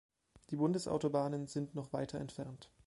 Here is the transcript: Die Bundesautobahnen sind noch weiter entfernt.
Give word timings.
Die 0.49 0.55
Bundesautobahnen 0.55 1.45
sind 1.45 1.75
noch 1.75 1.93
weiter 1.93 2.19
entfernt. 2.19 2.71